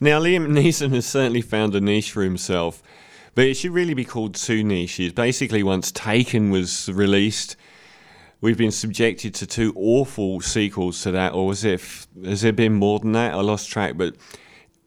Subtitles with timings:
[0.00, 2.82] Now, Liam Neeson has certainly found a niche for himself,
[3.34, 5.12] but it should really be called two niches.
[5.12, 7.56] Basically, once Taken was released,
[8.40, 11.80] we've been subjected to two awful sequels to that, or was it?
[12.24, 13.34] Has there been more than that?
[13.34, 14.16] I lost track, but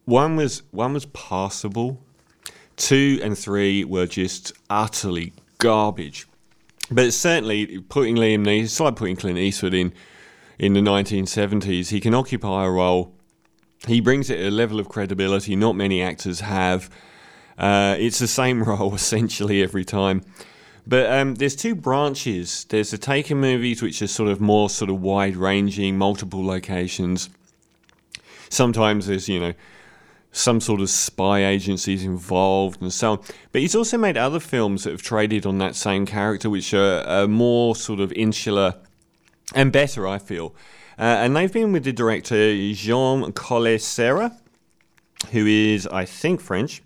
[0.06, 2.02] one was one was passable.
[2.76, 6.28] Two and three were just utterly garbage.
[6.92, 9.94] But certainly, putting Liam Neeson, it's like putting Clint Eastwood in
[10.60, 11.90] in the 1970s.
[11.90, 13.14] He can occupy a role.
[13.86, 16.90] He brings it a level of credibility not many actors have.
[17.58, 20.24] Uh, it's the same role essentially every time.
[20.86, 22.66] But um, there's two branches.
[22.70, 27.30] There's the Taken movies, which are sort of more sort of wide ranging, multiple locations.
[28.50, 29.54] Sometimes there's, you know,
[30.32, 33.20] some sort of spy agencies involved and so on.
[33.52, 37.02] But he's also made other films that have traded on that same character, which are,
[37.02, 38.76] are more sort of insular
[39.54, 40.56] and better, I feel.
[41.00, 44.36] Uh, and they've been with the director Jean Collet-Serra,
[45.32, 46.82] who is, I think, French.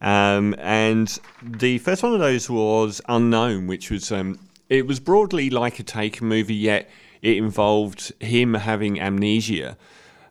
[0.00, 5.50] Um, and the first one of those was Unknown, which was um, it was broadly
[5.50, 6.88] like a Taken movie, yet
[7.22, 9.76] it involved him having amnesia.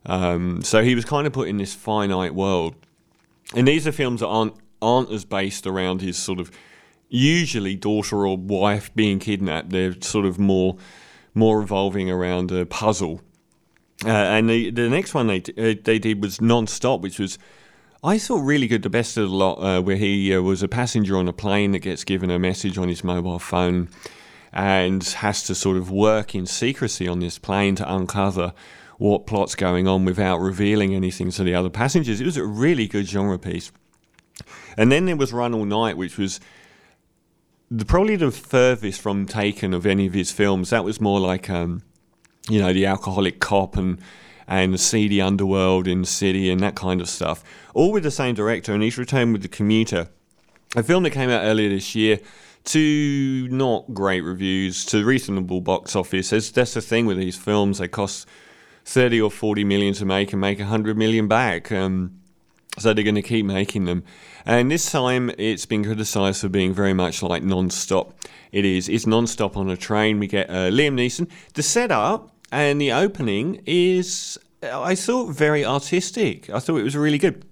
[0.06, 2.76] Um, so he was kind of put in this finite world.
[3.54, 6.52] And these are films that aren't aren't as based around his sort of
[7.10, 9.72] usually daughter or wife being kidnapped.
[9.72, 10.78] They're sort of more
[11.34, 13.22] more revolving around a puzzle.
[14.06, 17.38] Uh, and the the next one they uh, they did was Non-Stop, which was
[18.02, 20.70] I thought really good, the best of the lot, uh, where he uh, was a
[20.70, 23.90] passenger on a plane that gets given a message on his mobile phone
[24.54, 28.54] and has to sort of work in secrecy on this plane to uncover
[29.00, 32.22] what plot's going on without revealing anything to the other passengers.
[32.22, 33.72] It was a really good genre piece.
[34.78, 36.40] And then there was Run All Night, which was
[37.72, 40.72] the, probably the furthest from Taken of any of his films.
[40.72, 41.84] That was more like, um,
[42.50, 44.00] you know, the alcoholic cop and
[44.50, 47.44] and the seedy underworld in the city and that kind of stuff.
[47.76, 50.10] All with the same director, and he's returned with The Commuter,
[50.76, 52.20] a film that came out earlier this year
[52.66, 56.32] to not great reviews, to reasonable box office.
[56.32, 58.28] That's, that's the thing with these films, they cost
[58.86, 61.72] 30 or 40 million to make and make 100 million back.
[61.72, 62.20] Um,
[62.80, 64.04] so they're going to keep making them.
[64.46, 68.14] And this time it's been criticised for being very much like non stop.
[68.52, 68.90] It is.
[68.90, 70.20] It's non stop on a train.
[70.20, 71.30] We get uh, Liam Neeson.
[71.54, 76.50] The setup and the opening is, I thought, very artistic.
[76.50, 77.46] I thought it was really good.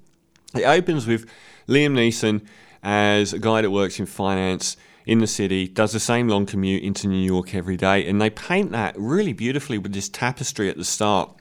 [0.55, 1.25] It opens with
[1.67, 2.45] Liam Neeson
[2.81, 4.77] as a guy that works in finance
[5.07, 8.29] in the city, does the same long commute into New York every day, and they
[8.29, 11.33] paint that really beautifully with this tapestry at the start,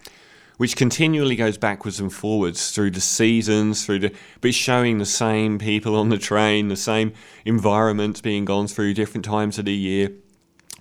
[0.56, 5.58] which continually goes backwards and forwards through the seasons, through the but showing the same
[5.58, 7.12] people on the train, the same
[7.44, 10.10] environments being gone through different times of the year,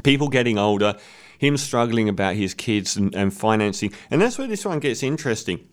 [0.04, 0.96] people getting older,
[1.38, 3.94] him struggling about his kids and, and financing.
[4.10, 5.68] And that's where this one gets interesting.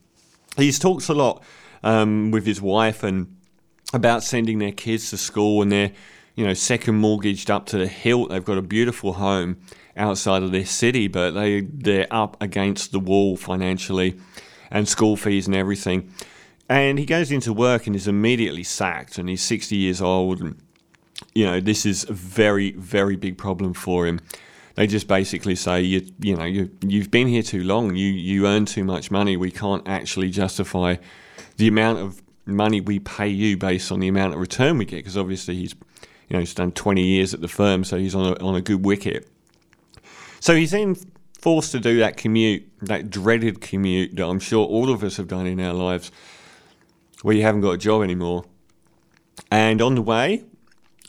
[0.56, 1.42] He's talks a lot
[1.82, 3.36] um, with his wife and
[3.94, 5.92] about sending their kids to school and they're,
[6.34, 8.30] you know, second mortgaged up to the hilt.
[8.30, 9.58] They've got a beautiful home
[9.96, 14.18] outside of their city, but they they're up against the wall financially
[14.70, 16.12] and school fees and everything.
[16.68, 20.56] And he goes into work and is immediately sacked and he's 60 years old and
[21.34, 24.20] you know, this is a very, very big problem for him.
[24.74, 27.94] They just basically say you you know you you've been here too long.
[27.94, 29.36] You you earn too much money.
[29.36, 30.96] We can't actually justify
[31.58, 34.96] the amount of money we pay you based on the amount of return we get.
[34.96, 35.74] Because obviously he's
[36.32, 38.62] you know he's done 20 years at the firm, so he's on a, on a
[38.62, 39.28] good wicket.
[40.40, 40.96] So he's then
[41.38, 45.28] forced to do that commute, that dreaded commute that I'm sure all of us have
[45.28, 46.10] done in our lives,
[47.20, 48.46] where you haven't got a job anymore.
[49.50, 50.44] And on the way,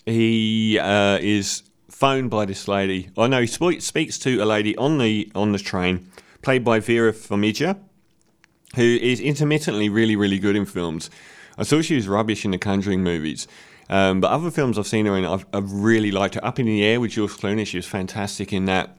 [0.05, 3.09] he uh, is phoned by this lady.
[3.17, 6.11] I oh, know he sp- speaks to a lady on the on the train,
[6.41, 7.79] played by Vera Farmiga,
[8.75, 11.09] who is intermittently really really good in films.
[11.57, 13.47] I thought she was rubbish in the Conjuring movies.
[13.93, 16.43] Um, but other films I've seen her in, I've, I've, really liked her.
[16.43, 18.97] Up in the Air with George Clooney, she was fantastic in that.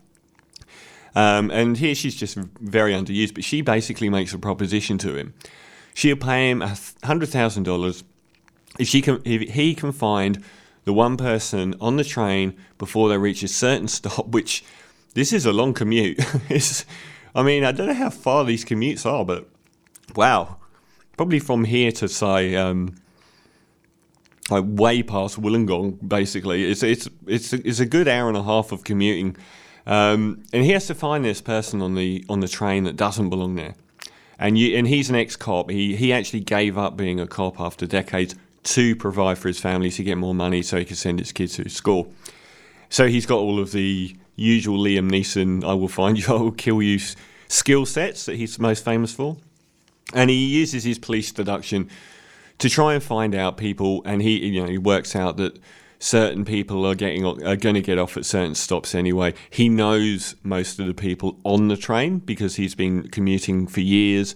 [1.16, 5.34] Um, and here she's just very underused, but she basically makes a proposition to him.
[5.94, 6.63] She'll pay him
[7.03, 8.04] hundred thousand dollars
[8.78, 10.45] if she can, if he can find
[10.84, 14.65] the one person on the train before they reach a certain stop, which
[15.15, 16.21] this is a long commute.
[17.34, 19.48] I mean, I don't know how far these commutes are, but
[20.15, 20.59] wow,
[21.16, 22.95] probably from here to say, um,
[24.50, 26.70] like way past Wollongong, basically.
[26.70, 29.36] It's it's it's it's a good hour and a half of commuting,
[29.86, 33.30] um, and he has to find this person on the on the train that doesn't
[33.30, 33.74] belong there.
[34.38, 35.70] And you and he's an ex cop.
[35.70, 39.91] He he actually gave up being a cop after decades to provide for his family
[39.91, 42.12] to get more money so he could send his kids to school.
[42.88, 46.52] So he's got all of the usual Liam Neeson, I will find you, I will
[46.52, 46.98] kill you
[47.48, 49.36] skill sets that he's most famous for.
[50.12, 51.88] and he uses his police deduction
[52.65, 55.59] to try and find out people, and he you know he works out that
[55.99, 59.34] certain people are getting are going to get off at certain stops anyway.
[59.51, 64.34] He knows most of the people on the train because he's been commuting for years,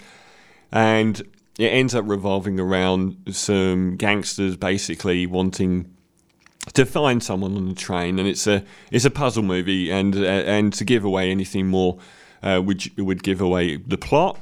[0.70, 1.18] and
[1.58, 5.90] it ends up revolving around some gangsters basically wanting
[6.74, 10.18] to find someone on the train, and it's a it's a puzzle movie, and uh,
[10.18, 11.98] and to give away anything more
[12.42, 14.38] uh, would would give away the plot.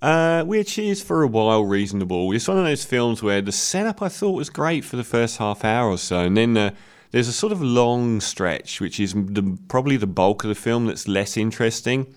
[0.00, 2.30] Uh, which is for a while reasonable.
[2.30, 5.38] It's one of those films where the setup I thought was great for the first
[5.38, 6.70] half hour or so, and then uh,
[7.10, 10.86] there's a sort of long stretch, which is the, probably the bulk of the film
[10.86, 12.14] that's less interesting.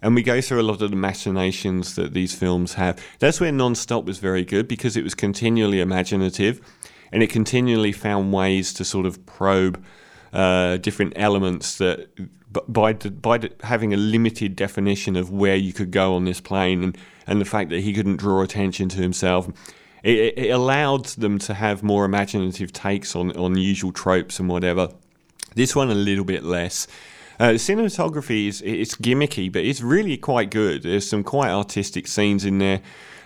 [0.00, 3.02] And we go through a lot of the machinations that these films have.
[3.18, 6.60] That's where Non-Stop was very good because it was continually imaginative,
[7.10, 9.82] and it continually found ways to sort of probe
[10.32, 12.08] uh, different elements that
[12.68, 16.98] by by having a limited definition of where you could go on this plane and,
[17.26, 19.48] and the fact that he couldn't draw attention to himself,
[20.02, 24.88] it, it allowed them to have more imaginative takes on, on usual tropes and whatever.
[25.54, 26.86] This one a little bit less.
[27.38, 30.82] Uh, cinematography is it's gimmicky, but it's really quite good.
[30.82, 32.80] There's some quite artistic scenes in there.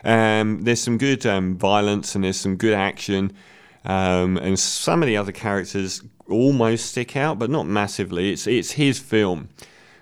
[0.04, 3.32] Um, there's some good um, violence and there's some good action.
[3.84, 8.32] Um, and some of the other characters almost stick out, but not massively.
[8.32, 9.48] It's it's his film,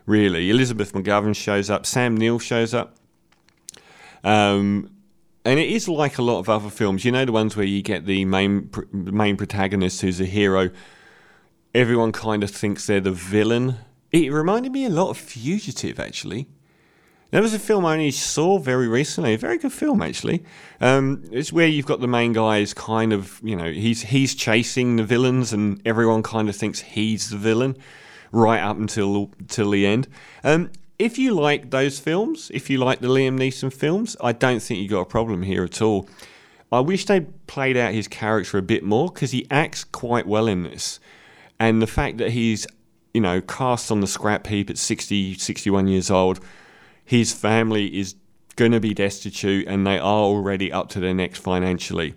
[0.07, 0.51] really.
[0.51, 1.87] Elizabeth McGovern shows up.
[1.87, 2.97] Sam Neill shows up.
[4.25, 4.91] Um,
[5.45, 7.05] and it is like a lot of other films.
[7.05, 10.71] You know the ones where you get the main main protagonist who's a hero.
[11.75, 13.77] Everyone kind of thinks they're the villain.
[14.11, 16.49] It reminded me a lot of Fugitive, actually.
[17.31, 20.45] There was a film I only saw very recently, a very good film actually.
[20.81, 24.35] Um, it's where you've got the main guy is kind of, you know, he's he's
[24.35, 27.77] chasing the villains, and everyone kind of thinks he's the villain,
[28.33, 30.09] right up until till the end.
[30.43, 34.61] Um, if you like those films, if you like the Liam Neeson films, I don't
[34.61, 36.09] think you got a problem here at all.
[36.73, 40.47] I wish they played out his character a bit more because he acts quite well
[40.47, 40.99] in this,
[41.61, 42.67] and the fact that he's,
[43.13, 46.41] you know, cast on the scrap heap at 60, 61 years old
[47.09, 48.17] his family is
[48.57, 52.15] going to be destitute and they are already up to their necks financially.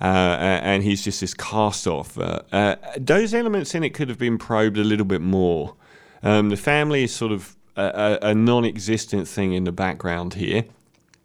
[0.00, 2.16] Uh, and he's just this cast off.
[2.18, 5.74] Uh, uh, those elements in it could have been probed a little bit more.
[6.22, 10.34] Um, the family is sort of a, a, a non existent thing in the background
[10.34, 10.64] here.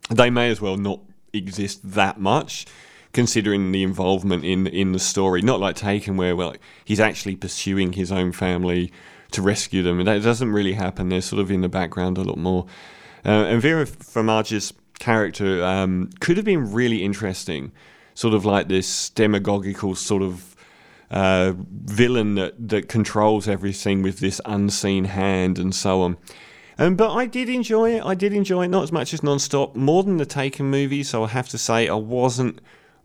[0.09, 0.99] They may as well not
[1.31, 2.65] exist that much
[3.13, 5.41] considering the involvement in in the story.
[5.41, 8.91] Not like Taken, where well he's actually pursuing his own family
[9.31, 9.99] to rescue them.
[9.99, 11.09] And that doesn't really happen.
[11.09, 12.65] They're sort of in the background a lot more.
[13.25, 17.71] Uh, and Vera Farmiga's character um, could have been really interesting,
[18.13, 20.55] sort of like this demagogical sort of
[21.11, 26.17] uh, villain that, that controls everything with this unseen hand and so on.
[26.77, 28.05] Um, but I did enjoy it.
[28.05, 31.03] I did enjoy it, not as much as Non-Stop, more than the Taken movie.
[31.03, 32.61] So I have to say, I wasn't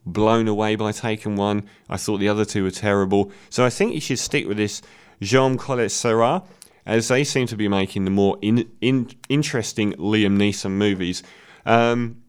[0.07, 1.67] blown away by Taken 1.
[1.89, 3.33] I thought the other two were terrible.
[3.51, 4.83] So I think you should stick with this
[5.21, 6.43] Jean Collet-Serra,
[6.87, 11.23] as they seem to be making the more in, in, interesting Liam Neeson movies.
[11.65, 12.23] Um,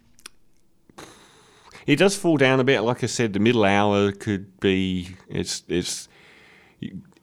[1.86, 2.82] it does fall down a bit.
[2.82, 6.08] Like I said, the middle hour could be it's it's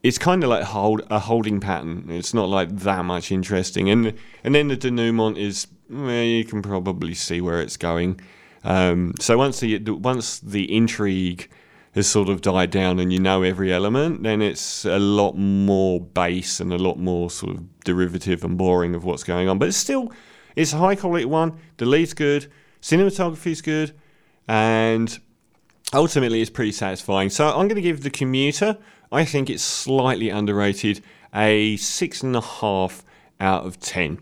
[0.03, 2.05] it's kind of like hold a holding pattern.
[2.09, 4.13] It's not like that much interesting, and
[4.43, 8.19] and then the denouement is well, you can probably see where it's going.
[8.63, 11.49] Um, so once the once the intrigue
[11.93, 15.99] has sort of died down and you know every element, then it's a lot more
[15.99, 19.59] base and a lot more sort of derivative and boring of what's going on.
[19.59, 20.11] But it's still,
[20.55, 21.59] it's a high quality one.
[21.77, 22.51] The lead's good,
[22.81, 23.93] cinematography's good,
[24.47, 25.19] and
[25.93, 27.29] ultimately it's pretty satisfying.
[27.29, 28.77] So I'm going to give The Commuter,
[29.11, 31.03] I think it's slightly underrated,
[31.35, 33.03] a six and a half
[33.39, 34.19] out of ten.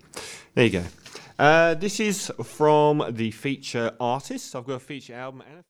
[0.56, 0.84] There you go.
[1.42, 4.56] Uh, this is from the feature artist.
[4.56, 5.42] I've got a feature album